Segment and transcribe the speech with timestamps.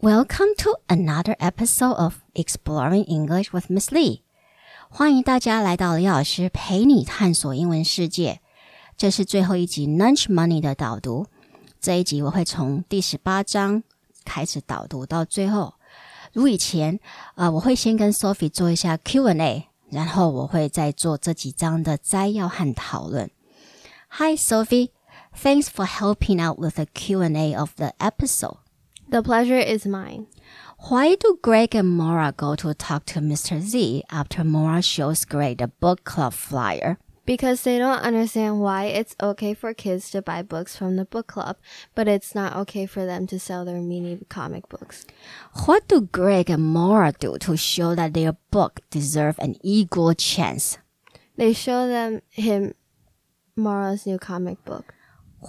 [0.00, 4.20] Welcome to another episode of Exploring English with Miss Lee。
[4.88, 8.40] 欢迎大家来到李老师陪你探索英文世界。
[8.96, 11.26] 这是最后一集 Lunch Money 的导读。
[11.80, 13.82] 这一集我会从第十八章
[14.24, 15.74] 开始导读到最后。
[16.32, 17.00] 如以前，
[17.34, 23.30] 呃，我会先跟 Sophie 做一下 Q&A，然后我会再做这几章的摘要和讨论。
[24.10, 24.90] Hi Sophie,
[25.34, 28.58] thanks for helping out with the Q&A of the episode.
[29.11, 30.27] The pleasure is mine.
[30.87, 33.59] Why do Greg and Maura go to talk to Mr.
[33.59, 36.97] Z after Maura shows Greg the book club flyer?
[37.25, 41.27] Because they don't understand why it's okay for kids to buy books from the book
[41.27, 41.57] club,
[41.93, 45.05] but it's not okay for them to sell their mini comic books.
[45.65, 50.77] What do Greg and Maura do to show that their book deserve an equal chance?
[51.35, 52.75] They show them him
[53.57, 54.93] Maura's new comic book.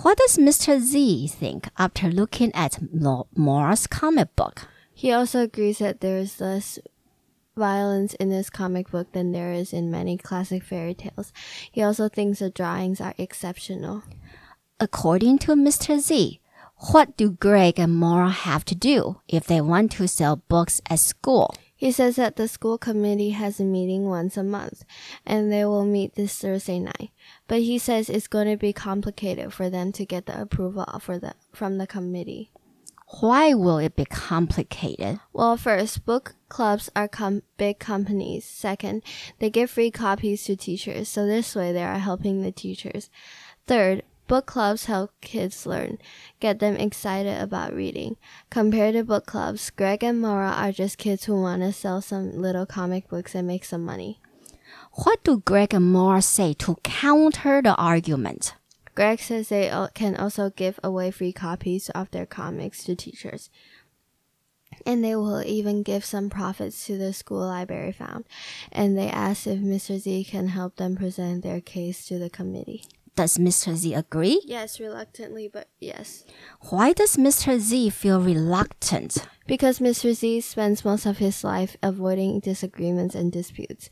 [0.00, 0.80] What does Mr.
[0.80, 2.78] Z think after looking at
[3.36, 4.66] Maura's comic book?
[4.94, 6.78] He also agrees that there is less
[7.54, 11.30] violence in this comic book than there is in many classic fairy tales.
[11.70, 14.02] He also thinks the drawings are exceptional.
[14.80, 15.98] According to Mr.
[15.98, 16.40] Z,
[16.90, 21.00] what do Greg and Maura have to do if they want to sell books at
[21.00, 21.54] school?
[21.82, 24.84] He says that the school committee has a meeting once a month
[25.26, 27.10] and they will meet this Thursday night.
[27.48, 31.18] But he says it's going to be complicated for them to get the approval for
[31.18, 32.52] the, from the committee.
[33.18, 35.18] Why will it be complicated?
[35.32, 38.44] Well, first, book clubs are com big companies.
[38.44, 39.02] Second,
[39.40, 43.10] they give free copies to teachers, so this way they are helping the teachers.
[43.66, 45.98] Third, Book clubs help kids learn,
[46.40, 48.16] get them excited about reading.
[48.48, 52.40] Compared to book clubs, Greg and Maura are just kids who want to sell some
[52.40, 54.22] little comic books and make some money.
[55.04, 58.54] What do Greg and Maura say to counter the argument?
[58.94, 63.50] Greg says they can also give away free copies of their comics to teachers.
[64.86, 68.24] And they will even give some profits to the school library fund.
[68.72, 69.98] And they ask if Mr.
[69.98, 72.86] Z can help them present their case to the committee.
[73.14, 73.76] Does Mr.
[73.76, 74.40] Z agree?
[74.46, 76.24] Yes, reluctantly, but yes.
[76.70, 77.58] Why does Mr.
[77.58, 79.26] Z feel reluctant?
[79.46, 80.14] Because Mr.
[80.14, 83.90] Z spends most of his life avoiding disagreements and disputes.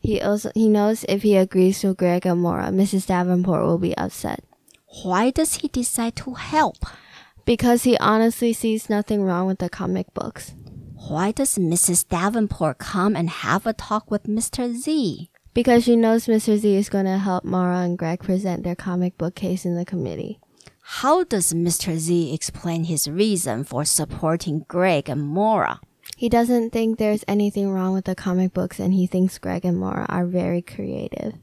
[0.00, 3.06] He also he knows if he agrees to Greg and Maura, Mrs.
[3.06, 4.42] Davenport will be upset.
[5.02, 6.78] Why does he decide to help?
[7.44, 10.54] Because he honestly sees nothing wrong with the comic books.
[11.08, 12.08] Why does Mrs.
[12.08, 14.72] Davenport come and have a talk with Mr.
[14.72, 15.28] Z?
[15.54, 16.56] Because she knows Mr.
[16.56, 19.84] Z is going to help Maura and Greg present their comic book case in the
[19.84, 20.38] committee.
[20.82, 21.96] How does Mr.
[21.96, 25.80] Z explain his reason for supporting Greg and Maura?
[26.16, 29.78] He doesn't think there's anything wrong with the comic books and he thinks Greg and
[29.78, 31.34] Maura are very creative.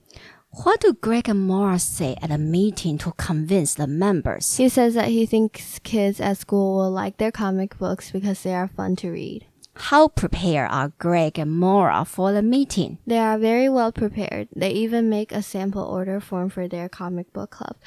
[0.52, 4.58] What do Greg and Maura say at a meeting to convince the members?
[4.58, 8.56] He says that he thinks kids at school will like their comic books because they
[8.56, 9.46] are fun to read.
[9.80, 13.00] How prepared are Greg and Maura for the meeting?
[13.08, 14.50] They are very well prepared.
[14.56, 17.78] They even make a sample order form for their comic book club.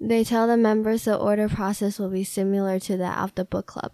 [0.00, 3.66] They tell the members the order process will be similar to that of the book
[3.66, 3.92] club.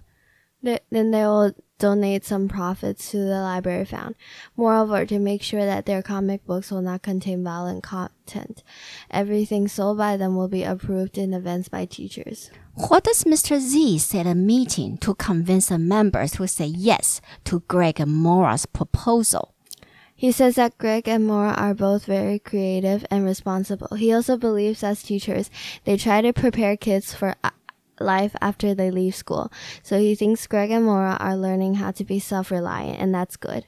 [0.63, 0.81] Then
[1.11, 4.15] they will donate some profits to the library fund.
[4.57, 8.63] Moreover, to make sure that their comic books will not contain violent content,
[9.11, 12.51] everything sold by them will be approved in advance by teachers.
[12.75, 13.59] What does Mr.
[13.59, 18.13] Z say at a meeting to convince the members to say yes to Greg and
[18.13, 19.55] Maura's proposal?
[20.17, 23.97] He says that Greg and Maura are both very creative and responsible.
[23.97, 25.51] He also believes as teachers,
[25.85, 27.35] they try to prepare kids for
[28.01, 29.53] life after they leave school.
[29.83, 33.37] So he thinks Greg and Maura are learning how to be self reliant, and that's
[33.37, 33.67] good.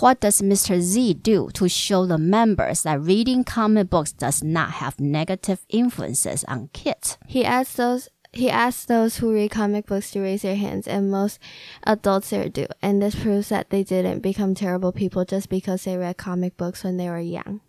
[0.00, 0.80] What does Mr.
[0.80, 6.44] Z do to show the members that reading comic books does not have negative influences
[6.44, 7.16] on kids?
[7.26, 11.10] He asks those he asks those who read comic books to raise their hands, and
[11.10, 11.38] most
[11.84, 12.66] adults there do.
[12.82, 16.84] And this proves that they didn't become terrible people just because they read comic books
[16.84, 17.62] when they were young.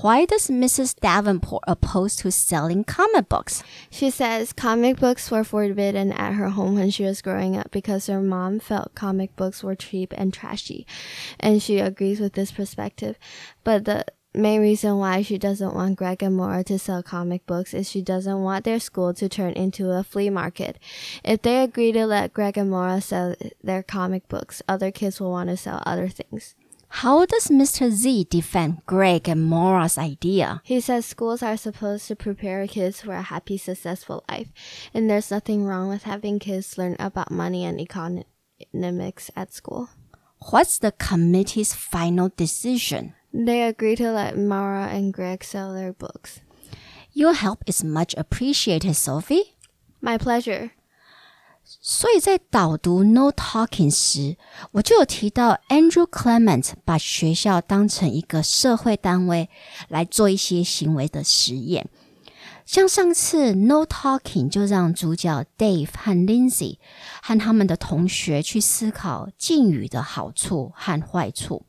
[0.00, 0.98] Why does Mrs.
[0.98, 3.62] Davenport oppose to selling comic books?
[3.90, 8.06] She says comic books were forbidden at her home when she was growing up because
[8.06, 10.86] her mom felt comic books were cheap and trashy.
[11.38, 13.16] And she agrees with this perspective.
[13.62, 14.04] But the
[14.34, 18.02] main reason why she doesn't want Greg and Maura to sell comic books is she
[18.02, 20.78] doesn't want their school to turn into a flea market.
[21.22, 25.30] If they agree to let Greg and Maura sell their comic books, other kids will
[25.30, 26.56] want to sell other things.
[26.96, 27.90] How does Mr.
[27.90, 30.60] Z defend Greg and Maura's idea?
[30.62, 34.52] He says schools are supposed to prepare kids for a happy, successful life,
[34.92, 39.88] and there's nothing wrong with having kids learn about money and economics at school.
[40.50, 43.14] What's the committee's final decision?
[43.32, 46.40] They agree to let Maura and Greg sell their books.
[47.12, 49.56] Your help is much appreciated, Sophie.
[50.02, 50.72] My pleasure.
[51.84, 54.36] 所以在导读 No Talking 时，
[54.70, 59.50] 我就有提到 Andrew Clement 把学校当成一个社会单位
[59.88, 61.88] 来做一些行为的实验。
[62.64, 66.76] 像上次 No Talking 就让主角 Dave 和 Lindsay
[67.20, 71.66] 和他们的同学去思考敬语的好处和坏处。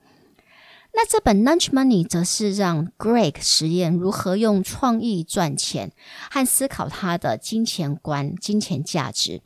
[0.94, 5.92] 那这本 Lunch Money 则是让 Greg 实验如何用创意赚钱
[6.30, 9.42] 和思考他的金钱观、金钱价值。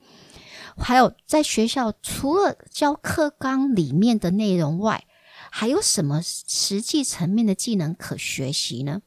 [0.77, 5.05] 还有在学校除了教课纲里面的内容外，
[5.49, 9.01] 还有什么实际层面的技能可学习呢？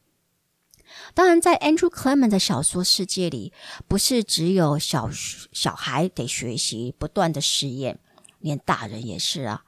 [1.13, 3.53] 当然，在 Andrew Clement 的小说世界里，
[3.87, 7.99] 不是只有小小孩得学习不断的实验，
[8.39, 9.63] 连大人也是啊。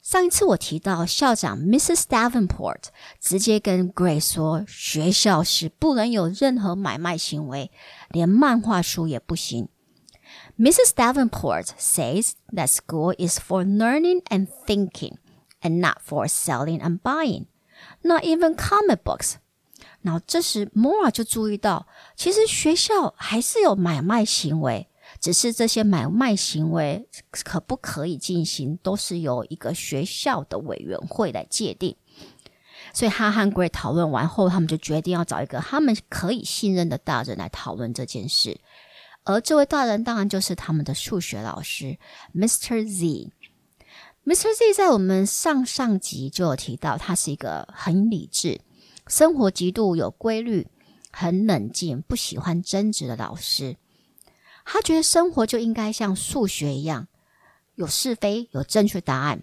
[0.00, 2.02] 上一次我提到校长 Mrs.
[2.04, 2.84] Davenport
[3.20, 7.70] 直接跟 Gray 说，学校是不能有任何买卖行为，
[8.10, 9.68] 连漫画书也不行。
[10.58, 10.94] Mrs.
[10.94, 15.18] Davenport says that school is for learning and thinking
[15.62, 17.46] and not for selling and buying,
[18.02, 19.34] not even comic books.
[20.00, 21.86] 然后这时 Maura 就注意到，
[22.16, 24.88] 其实学校还是有买卖行为，
[25.20, 27.06] 只是这些买卖行为
[27.44, 31.94] 可不可以进行，都是由一个学校的委员会来界定。
[32.94, 33.50] 所以他和
[39.26, 41.98] 而这位大人当然就是他们的数学老师
[42.32, 42.86] Mr.
[42.86, 43.32] Z。
[44.24, 44.54] Mr.
[44.56, 48.60] Z 在我们上上集就有提到，他是一个很理智、
[49.06, 50.68] 生活极度有规律、
[51.10, 53.76] 很冷静、不喜欢争执的老师。
[54.64, 57.08] 他觉得生活就应该像数学一样，
[57.74, 59.42] 有是非，有正确答案。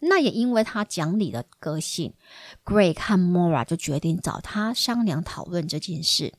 [0.00, 2.14] 那也因为他讲理的个性
[2.64, 6.34] ，Greg 和 Mora 就决定找他商量讨论这件事。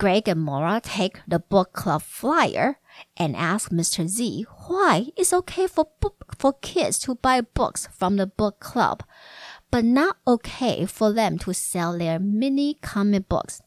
[0.00, 2.78] Greg and Maura take the book club flyer
[3.18, 4.08] and ask Mr.
[4.08, 9.02] Z why it's okay for book, for kids to buy books from the book club,
[9.70, 13.60] but not okay for them to sell their mini comic books.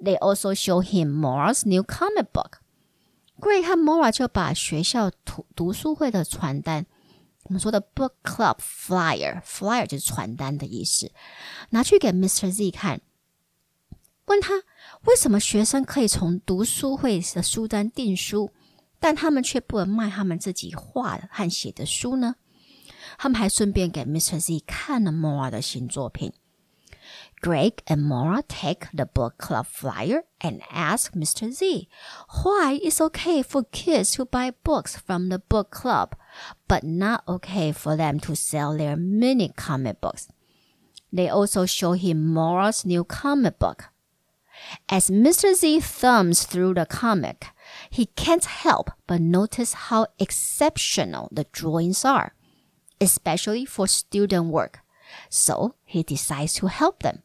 [0.00, 2.62] They also show him Maura's new comic book.
[3.38, 4.10] Greg and Maura
[7.94, 11.12] book club flyer 就是传单的意思，
[11.68, 12.50] 拿去给 Mr.
[12.50, 13.02] Z 看，
[14.24, 14.62] 问他。
[15.04, 18.52] 为什么学生可以从读书会的书单订书，
[19.00, 22.36] 但他们却不能卖他们自己画的和写的书呢？
[23.18, 24.38] 他们还顺便给 Mr.
[24.38, 26.32] Z 看了 Maura 的新作品。
[27.40, 31.50] Greg and Maura take the book club flyer and ask Mr.
[31.50, 31.88] Z
[32.44, 36.12] why it's okay for kids to buy books from the book club,
[36.68, 40.28] but not okay for them to sell their mini comic books.
[41.12, 43.91] They also show him Maura's new comic book,
[44.89, 45.53] As Mr.
[45.53, 47.47] Z thumbs through the comic,
[47.89, 52.33] he can't help but notice how exceptional the drawings are,
[52.99, 54.79] especially for student work.
[55.29, 57.21] So he decides to help them.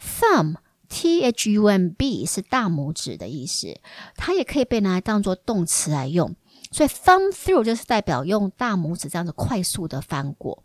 [0.00, 0.56] Thumb,
[0.88, 3.78] T H U M B 是大拇指的意思，
[4.16, 6.34] 它也可以被拿来当做动词来用。
[6.72, 10.64] 所以 thumb through 就是代表用大拇指这样子快速的翻过。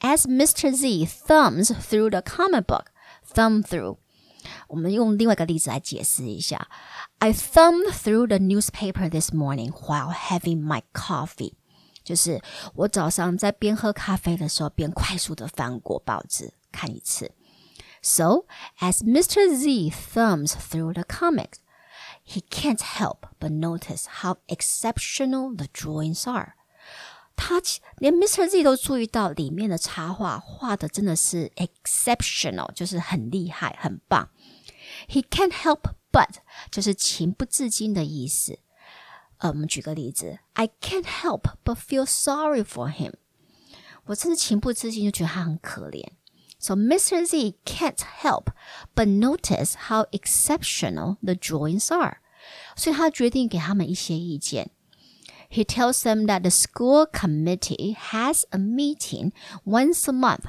[0.00, 0.72] As Mr.
[0.72, 2.86] Z thumbs through the comic book,
[3.26, 3.98] thumb through，
[4.68, 6.68] 我们用另外一个例子来解释一下。
[7.18, 11.54] I thumbed through the newspaper this morning while having my coffee。
[12.02, 12.40] 就是
[12.74, 17.32] 我早上在边喝咖啡的时候，边快速的翻过报纸看一次。
[18.02, 18.46] So,
[18.78, 19.54] as Mr.
[19.54, 21.58] Z thumbs through the comics,
[22.24, 26.54] he can't help but notice how exceptional the drawings are.
[27.36, 27.60] 他
[27.98, 28.48] 连 Mr.
[28.48, 34.28] Z 都注意到里面的插画画的真的是 exceptional，就是很厉害、很棒。
[35.08, 36.36] He can't help but
[36.70, 38.58] 就是情不自禁的意思。
[39.38, 43.14] 呃，我们举个例子，I can't help but feel sorry for him。
[44.04, 46.06] 我真是情不自禁就觉得他很可怜。
[46.58, 47.24] so Mr.
[47.24, 48.48] Z can't help
[48.94, 52.18] but notice how exceptional the drawings are.
[52.76, 54.70] 所以他决定给他们一些意见。
[55.50, 59.32] He tells them that the school committee has a meeting
[59.64, 60.44] once a month,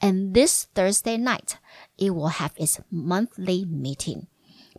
[0.00, 1.56] and this Thursday night
[1.96, 4.26] it will have its monthly meeting.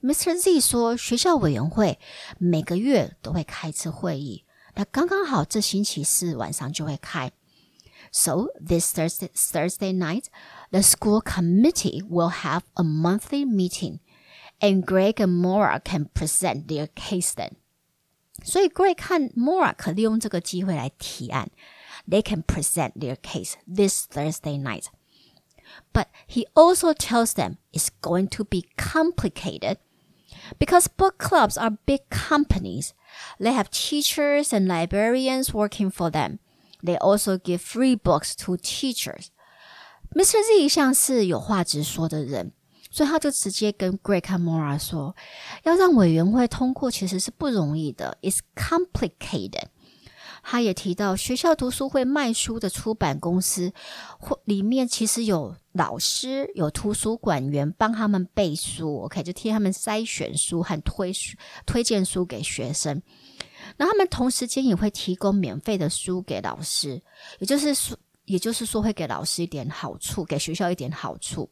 [0.04, 0.36] Mr.
[0.36, 2.00] Z 说，学校委员会
[2.38, 4.46] 每个月都会开一次会议，
[4.76, 7.32] 那刚刚好这星期四晚上就会开。
[8.12, 10.26] So this Thursday, Thursday night,
[10.72, 14.00] the school committee will have a monthly meeting,
[14.60, 17.54] and Greg and Maura can present their case then.
[18.44, 21.50] 所以 Greg 和 Maura 可利用这个机会来提案。
[22.08, 24.86] They can present their case this Thursday night
[25.94, 29.78] but he also tells them it's going to be complicated.
[30.60, 32.94] Because book clubs are big companies,
[33.40, 36.40] they have teachers and librarians working for them.
[36.84, 39.30] They also give free books to teachers.
[40.16, 40.42] Mr.
[40.44, 42.52] Z 像是有话直说的人，
[42.90, 45.16] 所以他就直接跟 Greg 和 Maura 说，
[45.64, 49.66] 要让委员会通过其实是不容易的，is complicated。
[50.50, 53.74] 他也提到，学校读书会卖书的出版公司，
[54.18, 61.12] 或里面其实有老师、有图书馆员帮他们背书，OK，就替他们筛选书和推
[61.66, 63.02] 推荐书给学生。
[63.76, 67.02] 那他们同时间也会提供免费的书给老师，
[67.40, 71.50] 也就是说，也就是说会给老师一点好处，给学校一点好处。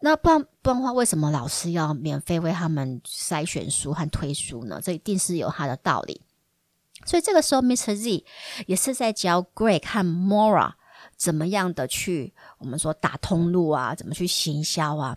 [0.00, 4.80] 那不然不然的话，为什么老师要免费为他们筛选书和推书呢？
[4.82, 6.20] 这一定是有他的道理。
[7.08, 7.94] 所以这个时候，Mr.
[7.94, 8.24] Z
[8.66, 10.72] 也是在教 Greg 和 Maura
[11.16, 15.16] 怎么样的去我们说打通路啊，怎么去行销啊。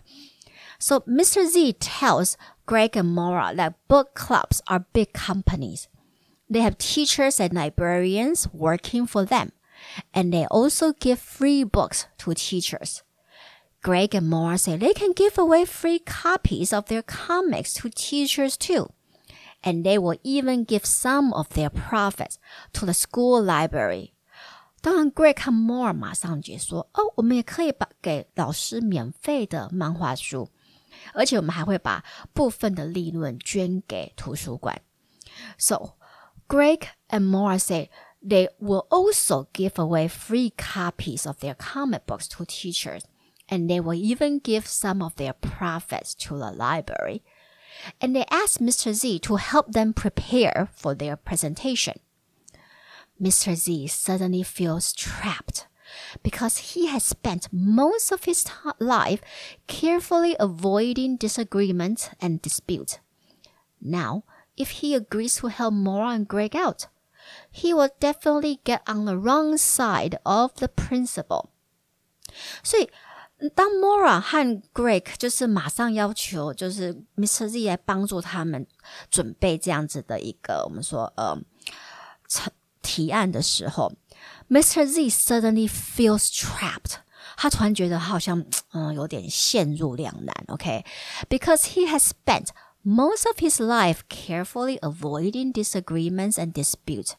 [0.80, 1.46] So Mr.
[1.46, 2.32] Z tells
[2.64, 5.84] Greg and Maura that book clubs are big companies.
[6.50, 9.50] They have teachers and librarians working for them,
[10.12, 13.02] and they also give free books to teachers.
[13.82, 18.56] Greg and Maura say they can give away free copies of their comics to teachers
[18.56, 18.90] too
[19.62, 22.36] and they will even give some of their profits
[22.72, 24.12] to the school library。
[24.80, 30.50] 当然，Greg 和 Maura 马上解说：“哦，我们也可以把给老师免费的漫画书，
[31.14, 34.82] 而且我们还会把部分的利润捐给图书馆。”
[35.56, 35.94] So
[36.48, 37.90] Greg and Maura say
[38.20, 43.02] they will also give away free copies of their comic books to teachers,
[43.48, 47.22] and they will even give some of their profits to the library
[48.00, 48.92] and they asked Mr.
[48.92, 52.00] Z to help them prepare for their presentation.
[53.20, 53.54] Mr.
[53.54, 55.66] Z suddenly feels trapped
[56.22, 58.46] because he has spent most of his
[58.78, 59.20] life
[59.66, 63.00] carefully avoiding disagreement and dispute.
[63.80, 64.24] Now,
[64.56, 66.86] if he agrees to help Maura and Greg out,
[67.50, 71.50] he will definitely get on the wrong side of the principal.
[72.62, 72.88] 所以
[73.50, 77.48] 当 Maura 和 Greg 就是马上要求，就是 Mr.
[77.48, 78.66] Z 来帮助他们
[79.10, 81.38] 准备这样子的一个我们说呃
[82.80, 83.92] 提案的时候
[84.48, 84.86] ，Mr.
[84.86, 86.28] Z suddenly feels
[91.28, 92.48] because he has spent
[92.84, 97.14] most of his life carefully avoiding disagreements and disputes。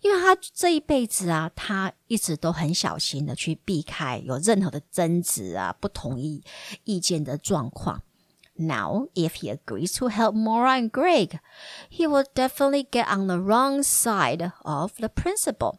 [0.00, 6.42] 因为他这一辈子啊，他一直都很小心的去避开有任何的争执啊、不同意
[6.84, 8.02] 意见的状况。
[8.54, 11.38] Now, if he agrees to help Maura and Greg,
[11.90, 15.78] he will definitely get on the wrong side of the principal.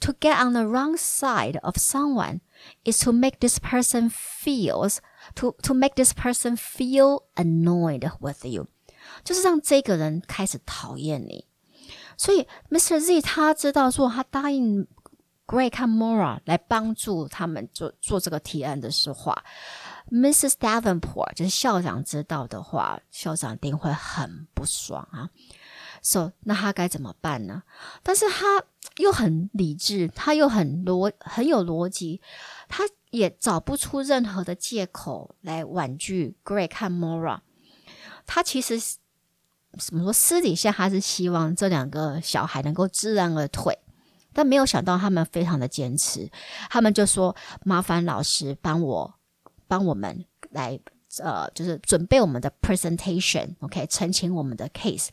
[0.00, 2.40] To get on the wrong side of someone
[2.84, 5.00] is to make this person feels
[5.34, 8.68] to to make this person feel annoyed with you.
[12.20, 13.00] 所以，Mr.
[13.00, 14.86] Z 他知道说，他答应
[15.46, 19.34] Greg 和 Mora 来帮助他们做做这个提案的时候
[20.10, 20.52] ，Mrs.
[20.60, 25.30] Davenport 就是校长知道的话，校长一定会很不爽啊。
[26.02, 27.62] So，那他该怎么办呢？
[28.02, 28.64] 但是他
[28.98, 32.20] 又很理智，他又很逻很有逻辑，
[32.68, 37.40] 他也找不出任何的借口来婉拒 Greg 和 Mora。
[38.26, 38.78] 他其实。
[39.78, 40.12] 怎么说？
[40.12, 43.78] 私底下他是希望这两个小孩能够知难而退，
[44.32, 46.28] 但没有想到他们非常的坚持。
[46.68, 49.14] 他们就说：“麻烦老师帮我
[49.68, 50.78] 帮我们来
[51.20, 55.10] 呃，就是准备我们的 presentation，OK，澄清我们的 case。”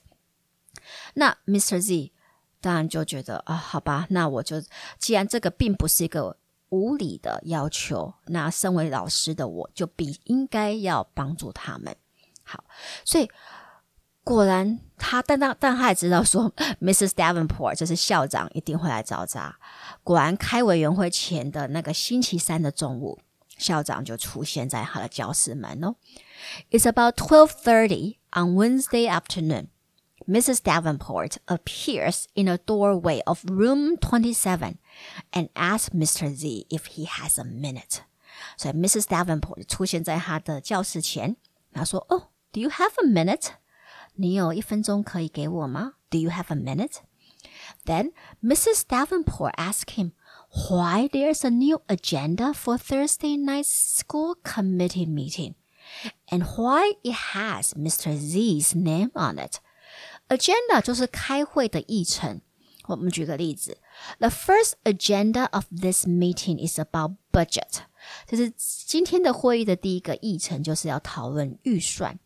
[1.13, 1.79] 那 Mr.
[1.79, 2.11] Z
[2.59, 4.61] 当然就觉得啊，好吧，那我就
[4.97, 6.35] 既然这个并不是一个
[6.69, 11.95] 无理的要求，那身为老师的我就必应该要帮助他们。
[12.43, 12.63] 好，
[13.05, 13.29] 所以。
[14.26, 17.08] 果然，他但但但他也知道说，Mrs.
[17.08, 19.58] Davenport 就是校长一定会来找他。
[20.04, 23.18] 果然，开委员会前的那个星期三的中午，
[23.58, 25.96] 校长就出现在他的教室门哦。
[26.70, 29.66] It's about twelve thirty on Wednesday afternoon.
[30.28, 30.58] Mrs.
[30.58, 34.76] Davenport appears in a doorway of room twenty-seven
[35.32, 36.32] and asks Mr.
[36.32, 38.02] Z if he has a minute.
[38.56, 39.02] 所以 Mrs.
[39.06, 41.36] Davenport 出现在他的教室前，
[41.72, 43.48] 他说：“Oh, do you have a minute?”
[44.16, 45.94] 你有一分钟可以给我吗？
[46.10, 46.96] Do you have a minute?
[47.84, 48.82] Then Mrs.
[48.86, 50.12] Davenport asked him
[50.68, 55.54] why there's a new agenda for Thursday night's school committee meeting
[56.28, 58.14] and why it has Mr.
[58.14, 59.60] Z's name on it.
[60.28, 62.40] Agenda 就是开会的议程。
[62.86, 63.78] 我们举个例子，
[64.18, 67.82] The first agenda of this meeting is about budget，
[68.26, 72.18] 就是今天的会议的第一个议程就是要讨论预算。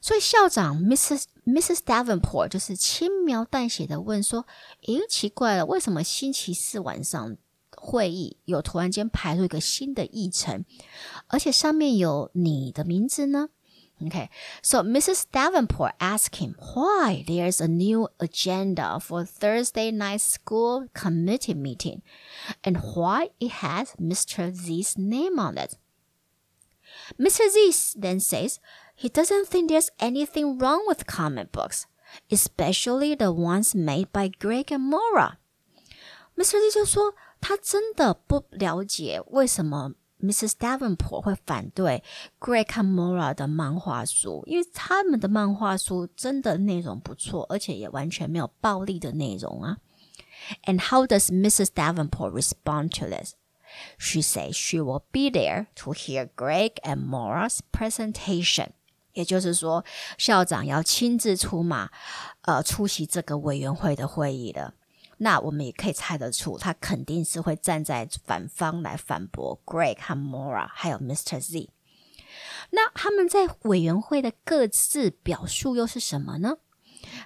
[0.00, 1.24] 所以校长 Mrs.
[1.46, 1.78] Mrs.
[1.78, 7.36] Davenport 就是轻描淡写的问说：“诶，奇怪了，为什么星期四晚上
[7.76, 10.64] 会议有突然间排入一个新的议程，
[11.28, 13.48] 而且上面有你的名字呢？”
[14.00, 14.28] Okay,
[14.60, 15.22] so Mrs.
[15.32, 22.02] Davenport asked him why there's a new agenda for Thursday night school committee meeting
[22.64, 24.52] and why it has Mr.
[24.52, 25.76] Z's name on it.
[27.18, 27.48] Mr.
[27.48, 28.58] Z then says
[28.99, 31.85] he doesn't think there's anything wrong with comic books,
[32.29, 35.37] especially the ones made by Greg and Maura.
[36.37, 36.57] Mr.
[36.57, 40.51] Lee 就说，他真的不了解为什么 Mrs.
[40.59, 42.03] Davenport 会反对
[42.39, 49.77] Greg and Maura 的漫画书，因为他们的漫画书真的内容不错，而且也完全没有暴力的内容啊。
[50.65, 51.67] And how does Mrs.
[51.73, 53.35] Davenport respond to this?
[53.97, 58.71] She says she will be there to hear Greg and Maura's presentation.
[59.19, 59.83] 也就是说，
[60.17, 61.89] 校长要亲自出马，
[62.43, 64.73] 呃，出席这个委员会的会议的。
[65.17, 71.41] 那我们也可以猜得出，他肯定是会站在反方来反驳 Greg 和 Mora，还有 Mr.
[71.41, 71.69] Z。
[72.69, 76.59] 那他们在委员会的各自表述又是什么呢？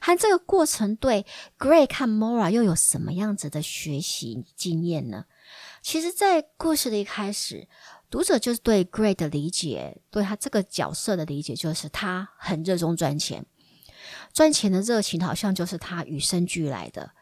[0.02, 1.28] 和这个过程对
[1.60, 5.26] Greg 和 Mora 又有什么样子的学习经验呢？
[5.84, 7.68] 其实，在故事的一开始，
[8.14, 13.44] 读者就是对 Greg 的理解，对他这个角色的理解，就是他很热衷赚钱，
[14.32, 17.14] 赚钱的热情好像就是他与生俱来的。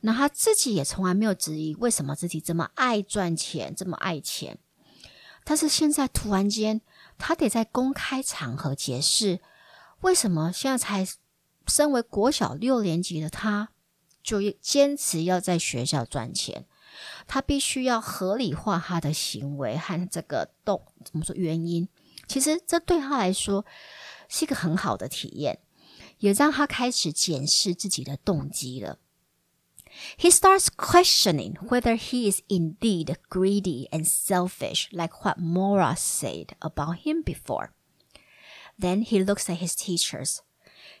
[0.00, 4.58] 那他自己也从来没有质疑为什么自己这么爱赚钱，这么爱钱。
[5.44, 6.80] 但是现在突然间，
[7.16, 9.38] 他得在公开场合解释，
[10.00, 11.06] 为什么现在才
[11.68, 13.68] 身为国小六年级的他，
[14.24, 16.66] 就坚持要在学校赚钱。
[17.26, 21.88] 他必须要合理化他的行为和这个动怎么说原因。
[22.26, 23.64] 其实这对他来说
[24.28, 25.60] 是一个很好的体验，
[26.18, 28.98] 也让他开始检视自己的动机了。
[30.16, 37.22] He starts questioning whether he is indeed greedy and selfish, like what Maura said about him
[37.22, 37.70] before.
[38.78, 40.38] Then he looks at his teachers.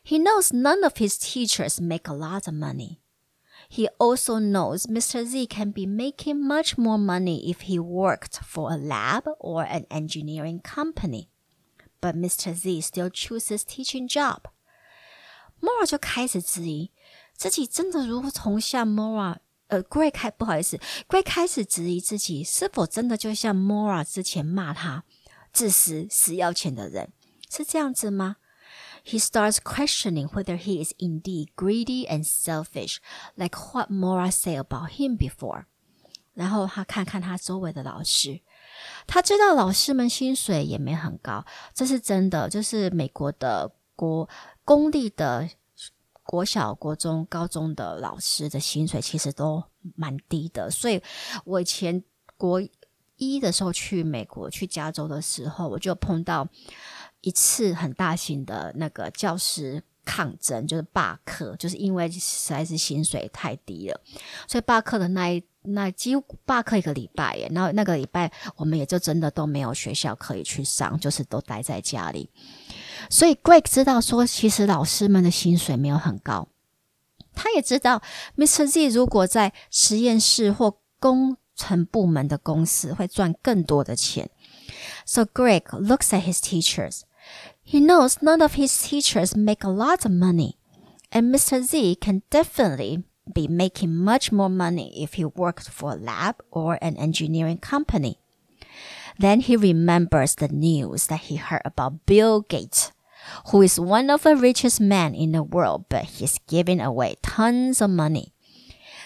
[0.04, 2.98] He knows none of his teachers make a lot of money.
[3.72, 5.24] He also knows Mr.
[5.24, 9.86] Z can be making much more money if he worked for a lab or an
[9.90, 11.30] engineering company.
[12.02, 12.52] But Mr.
[12.52, 14.42] Z still chooses teaching job.
[15.62, 16.90] Maura 就开始质疑
[17.34, 19.38] 自己真的如同像 Maura
[20.12, 25.04] 开不好意思，Gray 开始质疑自己是否真的就像 Maura 之前骂他
[25.50, 27.10] 自私、死要钱的人
[27.48, 28.36] 是这样子吗？
[29.04, 32.98] he starts questioning whether he is indeed greedy and selfish,
[33.36, 35.64] like what Maura said about him before.
[36.34, 38.40] 然后他看看他周围的老师，
[39.06, 42.48] 他知道老师们薪水也没很高，这是真的。
[42.48, 44.28] 就是美国的国
[44.64, 45.48] 公立的
[46.22, 49.62] 国小、国中、高中的老师的薪水其实都
[49.94, 50.70] 蛮低的。
[50.70, 51.02] 所以
[51.44, 52.02] 我以前
[52.38, 52.62] 国
[53.16, 56.48] 一的时候去美国去加州的时候，我就碰到。
[57.22, 64.00] 一次很大型的那个教师抗争，就是罢课，就是因为实在是薪水太低了，
[64.46, 72.28] 所以罢课的那一那几乎罢课一个礼拜耶，然后那个礼拜我们也就真的都没有学校可以去上，就是都待在家里。
[73.08, 76.48] 所以 Greg 知道说，其实老师们的薪水没有很高。
[77.34, 78.02] 他也知道
[78.36, 78.66] Mr.
[78.66, 84.28] Z 如果在实验室或工程部门的公司会赚更多的钱。
[85.06, 87.02] So Greg looks at his teachers.
[87.63, 90.57] He knows none of his teachers make a lot of money,
[91.11, 91.61] and Mr.
[91.61, 96.77] Z can definitely be making much more money if he worked for a lab or
[96.81, 98.19] an engineering company.
[99.19, 102.91] Then he remembers the news that he heard about Bill Gates,
[103.51, 107.81] who is one of the richest men in the world, but he's giving away tons
[107.81, 108.31] of money.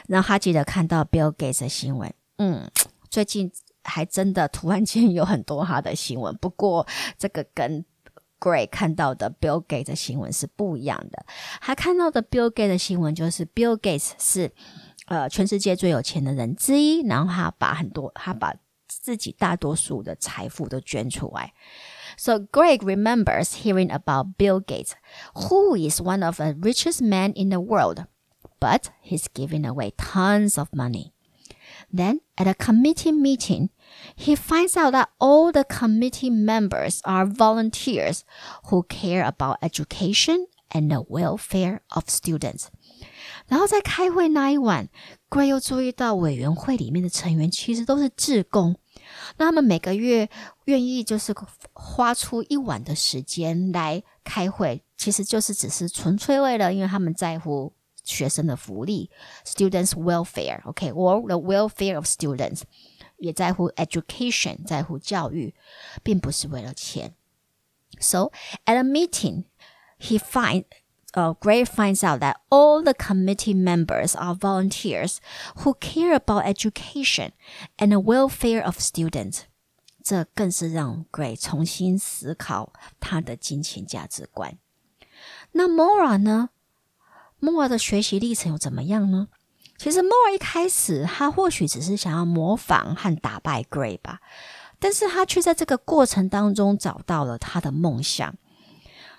[0.07, 2.69] 然后他记得看到 Bill Gates 的新闻，嗯，
[3.09, 3.51] 最近
[3.83, 6.35] 还真的突然间有很多他的新闻。
[6.37, 6.85] 不过
[7.17, 7.85] 这个跟
[8.39, 11.25] Gray 看到的 Bill Gates 的新闻是不一样的。
[11.61, 14.51] 他看到的 Bill Gates 的新闻就是 Bill Gates 是
[15.05, 18.55] 呃全世界最有钱的人之一，然后他把很多他把
[18.87, 21.53] 自己大多数的财富都捐出来。
[22.17, 24.91] So Greg remembers hearing about Bill Gates,
[25.33, 28.05] who is one of the richest men in the world,
[28.59, 31.13] but he's giving away tons of money.
[31.93, 33.69] Then at a committee meeting,
[34.15, 38.21] he finds out that all the committee members are volunteers
[38.69, 42.67] who care about education and the welfare of students.
[43.47, 44.87] 然后在开会那一晚，
[45.29, 48.77] Gray 又注意到委员会里面的成员其实都是志工。
[49.37, 50.29] 那他们每个月
[50.65, 51.33] 愿意就是
[51.73, 59.09] 花出一晚的时间来开会， 其实就是只是纯粹为了，因为他们在乎学生的福利，
[59.45, 62.61] students welfare，OK，or the welfare of students，
[63.18, 65.54] 也在乎 education，在乎教育，
[66.02, 67.14] 并不是为了钱。
[67.98, 68.30] So
[68.64, 69.44] at a meeting,
[69.98, 70.64] he find
[71.12, 75.18] uh, Gray finds out that all the committee members are volunteers
[75.62, 77.30] who care about education
[77.78, 79.44] and the welfare of students.
[80.02, 84.58] 这更是让 Gray 重新思考他的金钱价值观。
[85.52, 86.50] 那 Maura 呢
[87.40, 89.28] ？Maura 的学习历程又怎么样呢？
[89.78, 94.20] 其实 Mora 一开始他或许只是想要模仿和打败 Gray 吧，
[94.78, 98.34] 但是他却在这个过程当中找到了他的梦想。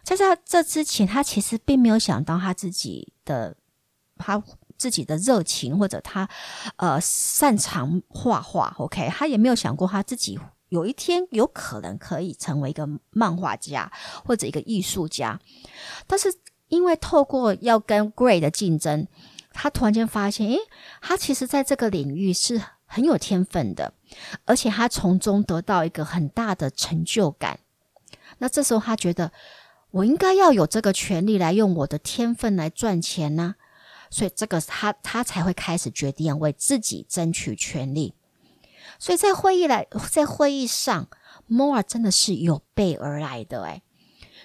[0.03, 3.57] 在他这之前，他其实并没有想到他自己的
[4.17, 4.41] 他
[4.77, 6.29] 自己的热情，或者他
[6.77, 8.73] 呃擅长画画。
[8.77, 10.39] OK，他也没有想过他自己
[10.69, 13.91] 有一天有可能可以成为一个漫画家
[14.23, 15.37] 或者一个艺术家。
[16.07, 16.33] 但是
[16.69, 19.05] 因为透过要跟 Gray 的竞争，
[19.59, 20.59] 他突然间发现，诶，
[21.01, 23.93] 他其实在这个领域是很有天分的，
[24.45, 27.59] 而且他从中得到一个很大的成就感。
[28.37, 29.31] 那这时候他觉得。
[29.91, 33.55] 我应该要有这个权利来用我的天分来赚钱呢，
[34.11, 38.13] 所以这个他他才会开始决定为自己争取权利。
[38.99, 41.07] 所以在会议来在会议上
[41.49, 43.81] ，Moore 真的是有备而来的诶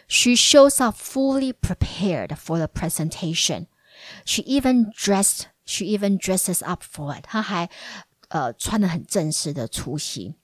[0.06, 3.66] She shows up fully prepared for the presentation.
[4.24, 7.24] She even dressed, she even dresses up for it。
[7.24, 7.68] 她还
[8.28, 10.34] 呃穿的很正式的出席。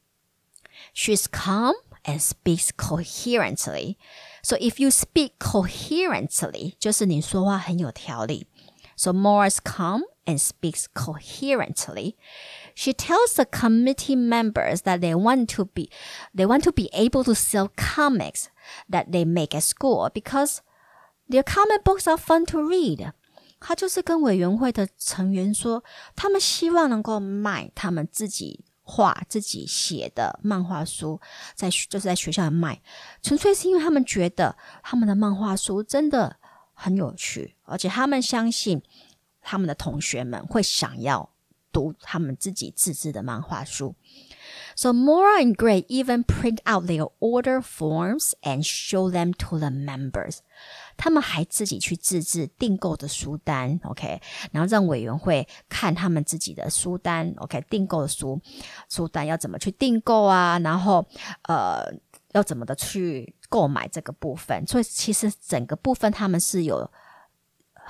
[0.95, 3.97] She's calm and speaks coherently.
[4.43, 8.47] So if you speak coherently，就是你说话很有条理。
[8.97, 12.17] So Maura's calm and speaks coherently.
[12.75, 15.91] She tells the committee members that they want to be
[16.35, 18.47] they want to be able to sell comics
[18.89, 20.61] that they make at school because
[21.29, 23.13] their comic books are fun to read.
[23.61, 25.83] 他就是跟委员会的成员说，
[26.15, 31.21] 他们希望能够卖他们自己画自己写的漫画书，
[31.55, 32.81] 在就是在学校卖，
[33.23, 36.37] 纯粹是因为他们觉得他们的漫画书真的
[36.73, 38.83] 很有趣，而且他们相信
[39.43, 41.31] 他们的同学们会想要
[41.79, 43.95] 读他们自己自制的漫画书。
[44.75, 50.39] So Mora and Gray even print out their order forms and show them to the members.
[50.97, 58.41] 他们还自己去自制订购的书单，OK，然后让委员会看他们自己的书单，OK，订购的书
[58.89, 60.59] 书单要怎么去订购啊？
[60.59, 61.07] 然后
[61.43, 61.85] 呃，
[62.33, 64.67] 要怎么的去购买这个部分？
[64.67, 66.91] 所以其实整个部分他们是有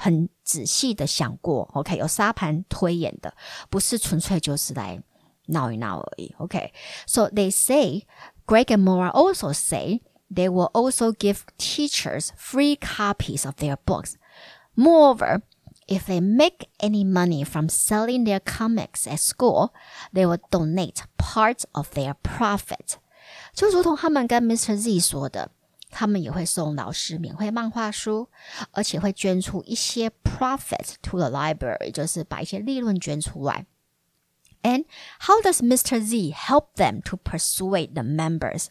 [0.01, 3.35] 很仔细的想过，OK，有沙盘推演的，
[3.69, 5.03] 不是纯粹就是来
[5.47, 8.07] 闹一闹而已，OK？So they say
[8.47, 14.13] Greg and Maura also say they will also give teachers free copies of their books.
[14.77, 15.43] Moreover,
[15.89, 19.71] if they make any money from selling their comics at school,
[20.13, 22.99] they will donate part of their profit.
[23.53, 24.77] 就如同他们跟 Mr.
[24.77, 25.51] Z 说的。
[25.91, 28.29] 他们也会送老师免费漫画书，
[28.73, 33.67] 而且会捐出一些 profit to the library，就是把一些利润捐出来。
[34.63, 34.85] And
[35.21, 36.01] how does Mr.
[36.01, 38.67] Z help them to persuade the members？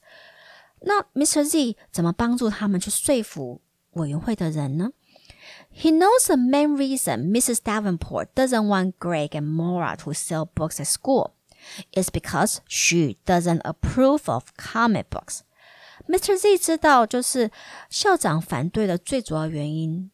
[0.82, 1.44] 那 Mr.
[1.44, 4.92] Z 怎么帮助他们去说服委员会的人呢
[5.74, 7.62] ？He knows the main reason Mrs.
[7.64, 11.32] Davenport doesn't want Greg and Maura to sell books at school
[11.94, 15.42] is because she doesn't approve of comic books.
[16.08, 16.38] Mr.
[16.38, 17.52] Z 知道，就是
[17.90, 20.10] 校长反对的最主要原因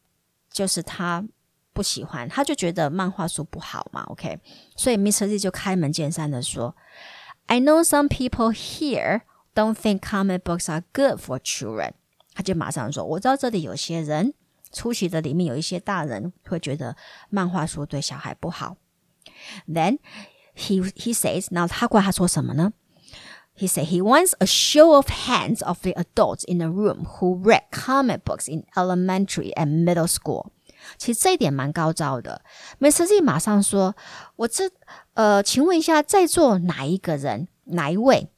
[0.50, 1.24] 就是他
[1.72, 4.02] 不喜欢，他就觉得漫画书不好嘛。
[4.08, 4.38] OK，
[4.76, 5.26] 所以 Mr.
[5.26, 6.76] Z 就开门见山的说
[7.46, 9.22] ：“I know some people here
[9.54, 11.92] don't think comic books are good for children。
[12.34, 14.34] 他就马上说：“我知道这里有些人
[14.72, 16.96] 出席的里面有一些大人会觉得
[17.30, 18.76] 漫画书对小孩不好。”
[19.68, 19.98] Then
[20.56, 22.72] he he says，然后他怪他说什么呢
[23.55, 27.41] ？He said he wants a show of hands of the adults in the room who
[27.43, 30.51] read comic books in elementary and middle school。
[30.97, 32.41] 其实这一点蛮高招的。
[32.79, 33.05] Mr.
[33.05, 34.71] Z 马上说：“我这
[35.13, 38.29] 呃，请问一下，在座哪一个人，哪一位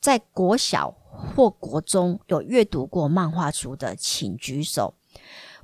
[0.00, 4.94] 在国小或国中有阅读过漫画书的，请举手。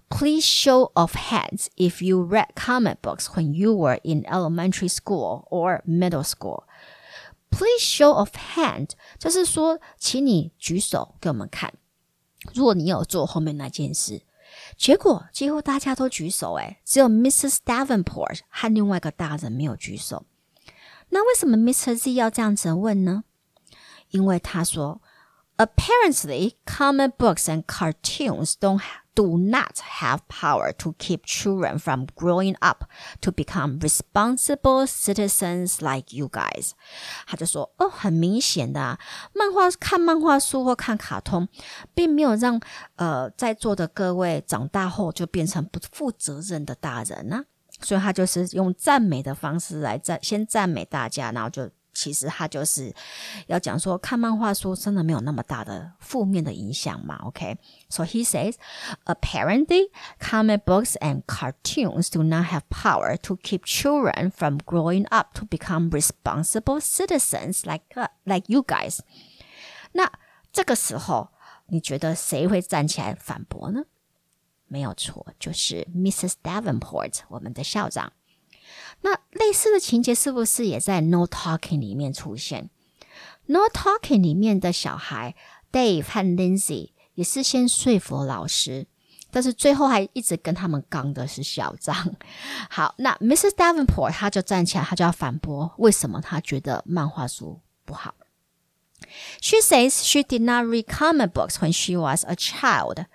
[0.09, 5.47] Please show of hands if you read comic books when you were in elementary school
[5.51, 6.65] or middle school.
[7.50, 11.74] Please show of hand，就是说，请你举手给我们看。
[12.54, 14.22] 如果你有做后面那件事，
[14.78, 17.58] 结果几乎大家都举手，哎，只有 Mrs.
[17.66, 20.26] Davenport 和另外一个大人没有举手。
[21.10, 21.96] 那为什么 Mr.
[21.96, 23.24] Z 要这样子问呢？
[24.10, 25.02] 因为他说
[25.57, 28.81] ，apparently comic books and cartoons don't
[29.15, 32.85] do not have power to keep children from growing up
[33.21, 36.71] to become responsible citizens like you guys。
[37.27, 38.99] 他就说，哦，很明显的、啊，
[39.35, 41.47] 漫画看漫画书或看卡通，
[41.95, 42.59] 并没有让
[42.97, 47.45] 呃在座的各位长大后就变成不负责任的大人呢、啊。
[47.83, 52.95] 所以他就是用赞美的方式来赞，先赞美大家，然后就 其实他就是
[53.49, 57.17] 要讲说，看漫画书真的没有那么大的负面的影响嘛？
[57.25, 58.09] OK，so、okay?
[58.09, 58.55] he says
[59.05, 65.35] apparently comic books and cartoons do not have power to keep children from growing up
[65.35, 69.01] to become responsible citizens like、uh, like you guys。
[69.93, 70.11] 那
[70.51, 71.29] 这个时候，
[71.67, 73.85] 你觉得谁会站起来反驳呢？
[74.67, 76.33] 没有错，就是 Mrs.
[76.43, 78.15] Davenport，我们的校长。
[79.02, 82.70] 那类似的情节是不是也在 No Talking 里面出现
[83.46, 85.36] ？No Talking 里面的小孩
[85.72, 88.88] Dave 和 Lindsay 也是先说服老师，
[89.32, 92.16] 但是最后还一直跟他们刚的是校长。
[92.70, 93.52] 好，那 Mrs.
[93.56, 98.16] Davenport 他就站起来，他就要反驳为什么他觉得漫画书不好。
[99.40, 103.06] She says she did not read comic books when she was a child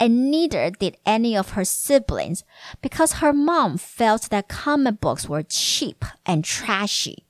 [0.00, 2.40] and neither did any of her siblings
[2.80, 7.24] because her mom felt that comic books were cheap and trashy.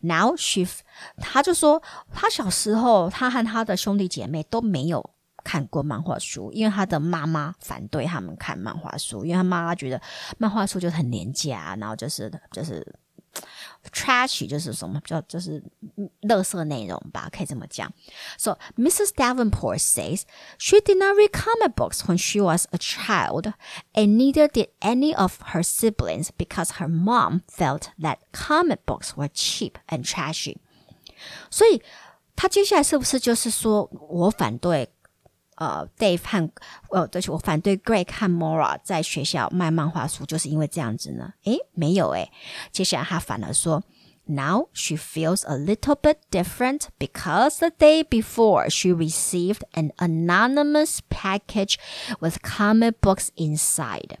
[0.00, 0.66] Now she，
[1.18, 1.82] 她就说，
[2.12, 5.10] 她小时候，她和她的兄弟姐妹都没有
[5.42, 10.00] 看过漫画书，因为她的妈妈反对他们看漫画书，因为她妈妈觉得
[10.38, 12.96] 漫画书就很廉价，然后就是就是。
[13.92, 15.62] Trashy 就是什么叫就是
[16.22, 17.92] 垃圾内容吧，可以这么讲。
[18.36, 19.14] So Mrs.
[19.14, 20.22] Davenport says
[20.58, 23.52] she did not read comic books when she was a child,
[23.92, 29.28] and neither did any of her siblings because her mom felt that comic books were
[29.28, 30.56] cheap and trashy.
[31.50, 31.80] 所以，
[32.34, 34.90] 他接下来是不是就是说我反对
[35.61, 36.49] 呃，Dave 和
[36.89, 41.33] 呃，对我反对 Greg 和 Mora 在学校卖漫画书，就是因为这样子呢？
[41.43, 42.31] 诶，没有诶。
[42.71, 43.83] 接下来他反而说
[44.25, 51.75] ，Now she feels a little bit different because the day before she received an anonymous package
[52.19, 54.17] with comic books inside。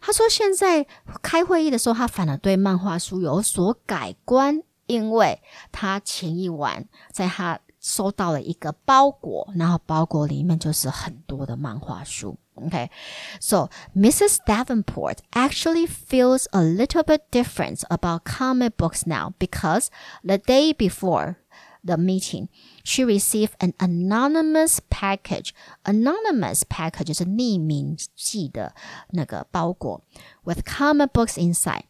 [0.00, 0.86] 他说现在
[1.20, 12.37] 开会议的时候，他反而对漫画书有所改观，因为他前一晚在他收到了一个包裹，然后包裹里面就是很多的漫画书。
[12.53, 12.89] Okay,
[13.39, 14.37] so Mrs.
[14.45, 19.87] Davenport actually feels a little bit different about comic books now because
[20.23, 21.37] the day before
[21.83, 22.49] the meeting,
[22.83, 25.51] she received an anonymous package.
[25.85, 28.75] Anonymous package 就是匿名寄的
[29.09, 30.03] 那个包裹，
[30.43, 31.85] with comic books inside.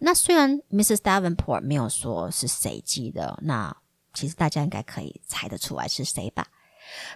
[0.00, 0.96] 那虽然 Mrs.
[0.96, 3.76] Davenport 没有说是谁寄的，那
[4.13, 6.47] 其实大家应该可以猜得出来是谁吧？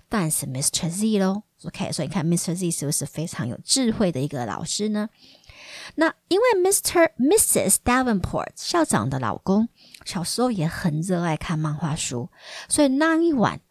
[0.09, 0.89] 但是 Mr.
[0.89, 2.55] Z 咯，OK，所以你看 Mr.
[2.55, 5.09] Z 是不是非常有智慧的一个老师呢？
[5.95, 7.11] 那因为 Mr.
[7.17, 7.75] Mrs.
[7.83, 9.69] Davenport 校长的老公
[10.05, 12.29] 小时候也很热爱看漫画书，
[12.69, 13.61] 所以那一晚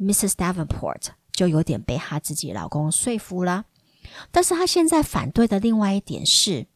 [0.00, 0.32] Mrs.
[0.32, 3.66] Davenport 就有点被她自己老公说服了。
[4.30, 6.66] 但是她现在反对的另外一点是。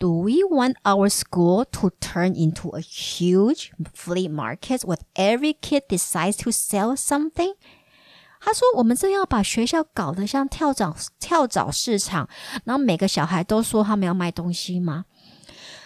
[0.00, 5.82] Do we want our school to turn into a huge flea market where every kid
[5.90, 7.54] decides to sell something?
[8.40, 12.26] 他说：“我们真要把学校搞得像跳蚤跳蚤市场，
[12.64, 15.04] 然后每个小孩都说他们要卖东西吗？”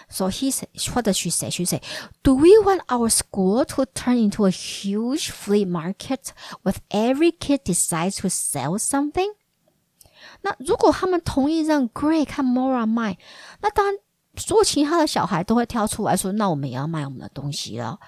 [0.07, 1.49] So he said, what does she say?
[1.49, 1.81] She said,
[2.23, 6.31] Do we want our school to turn into a huge flea market
[6.63, 9.33] with every kid decides to sell something?
[10.41, 13.17] 那如果他们同意让 Greg 和 Maura 卖，
[13.61, 13.95] 那当然
[14.37, 17.99] 所有其他的小孩都会跳出来说：“那我们也要卖我们的东西了。”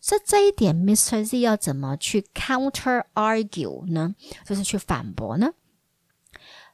[0.00, 1.24] 这这一点，Mr.
[1.24, 4.14] Z 要怎么去 counter argue 呢？
[4.44, 5.52] 就是去反驳呢？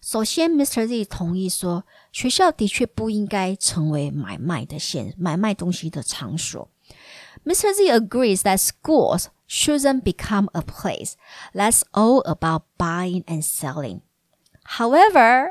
[0.00, 0.86] 首先，Mr.
[0.86, 6.68] Z 同意说，学校的确不应该成为买卖的现买卖东西的场所。
[7.44, 7.72] Mr.
[7.72, 11.12] Z agrees that schools shouldn't become a place
[11.54, 14.00] that's all about buying and selling.
[14.64, 15.50] However,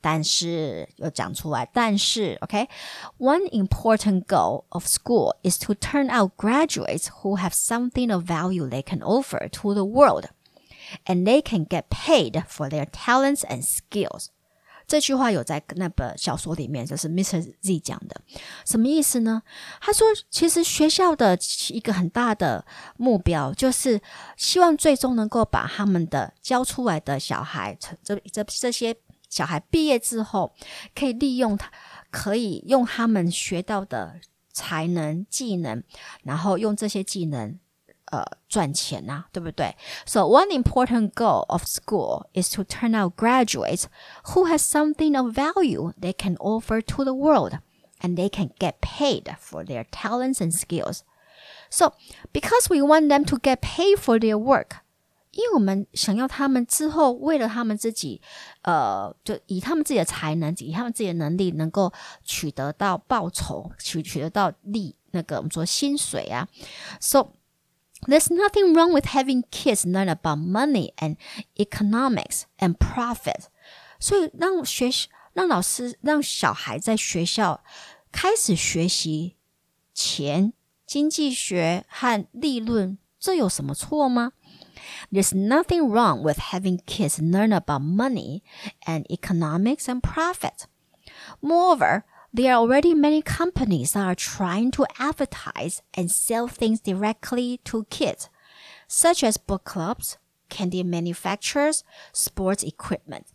[0.00, 3.50] 但是又讲出来，但是，OK，one、okay?
[3.50, 8.82] important goal of school is to turn out graduates who have something of value they
[8.82, 10.26] can offer to the world,
[11.06, 14.26] and they can get paid for their talents and skills.
[14.86, 17.40] 这句话有在那本小说里面，就是 Mr.
[17.62, 18.20] Z 讲的，
[18.66, 19.40] 什么意思呢？
[19.80, 21.38] 他说，其实学校的
[21.70, 22.66] 一个很大的
[22.98, 23.98] 目标，就是
[24.36, 28.94] 希望最终能够把他们的教出来的小孩，这这这些。
[29.28, 30.52] 小孩毕业之后，
[30.94, 31.70] 可以利用他，
[32.10, 34.20] 可以用他们学到的
[34.52, 35.82] 才能、技能，
[36.22, 37.58] 然后用这些技能，
[38.06, 39.74] 呃赚钱呐、对不对？
[40.06, 43.86] So one important goal of school is to turn out graduates
[44.26, 47.58] who has something of value they can offer to the world,
[48.00, 51.00] and they can get paid for their talents and skills.
[51.70, 51.94] So
[52.32, 54.76] because we want them to get paid for their work.
[55.31, 58.21] 因为我们想要他们之后为了他们自己，
[58.63, 66.47] 呃，就以他们自己的才能，以他们自己的能力，能够取得到报酬，取取得到利，那个我们说薪水啊。
[66.99, 67.33] So
[68.07, 71.17] there's nothing wrong with having kids learn about money and
[71.55, 73.45] economics and profit.
[73.99, 77.63] 所以让学习让老师让小孩在学校
[78.11, 79.35] 开始学习
[79.93, 80.53] 钱、
[80.85, 84.31] 经济学和利润，这有什么错吗
[85.12, 88.42] ？there's nothing wrong with having kids learn about money
[88.86, 90.66] and economics and profit.
[91.40, 97.60] Moreover, there are already many companies that are trying to advertise and sell things directly
[97.64, 98.28] to kids,
[98.88, 100.16] such as book clubs,
[100.48, 103.26] candy manufacturers, sports equipment.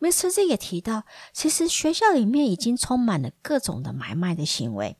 [0.00, 0.30] Mr.
[0.30, 4.96] Z 也提到，其实学校里面已经充满了各种的买卖的行为。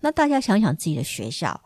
[0.00, 1.62] 那大家想想自己的学校，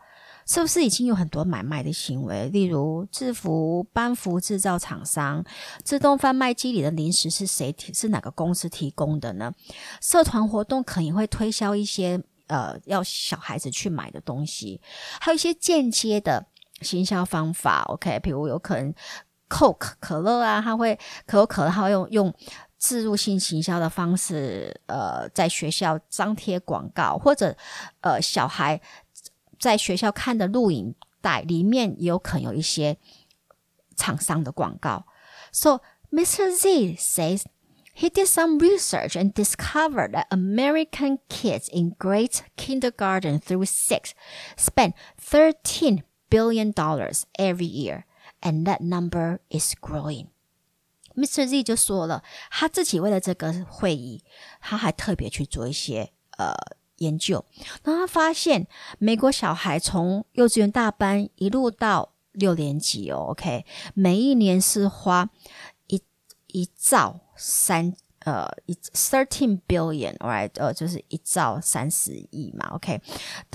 [0.50, 2.48] 是不是已经有很多买卖的行为？
[2.48, 5.44] 例如制服、班服制造厂商、
[5.84, 7.94] 自动贩卖机里的零食是谁提？
[7.94, 9.52] 是哪个公司提供的呢？
[10.02, 14.80] 社团活动可能会推销一些呃要小孩子去买的东西，
[15.20, 16.44] 还有一些间接的
[16.80, 17.84] 行销方法。
[17.84, 18.92] OK，比如有可能
[19.48, 22.34] Coke 可乐啊，它会可口可乐，他会用用
[22.76, 27.56] 自入性行销的方式，呃，在学校张贴广告，或者
[28.00, 28.80] 呃小孩。
[29.59, 32.97] 在学校看的录影带里面也有可能有一些
[33.95, 35.05] 厂商的广告。
[35.51, 36.51] So Mr.
[36.51, 37.43] Z says
[37.95, 44.11] he did some research and discovered that American kids in grades kindergarten through six
[44.57, 46.73] spend $13 billion
[47.37, 48.03] every year,
[48.41, 50.27] and that number is growing.
[51.15, 51.47] Mr.
[51.47, 54.21] Z 就说了，他自己为了这个会议，
[54.59, 56.53] 他还特别去做一些呃
[57.00, 57.44] 研究，
[57.82, 58.66] 然后他发现
[58.98, 65.28] 美国小孩从幼稚园大班一路到六年级哦，OK，每一年是花
[65.86, 66.02] 一
[66.48, 73.00] 一兆三呃一 thirteen billion，right，呃就是一兆三十亿嘛，OK，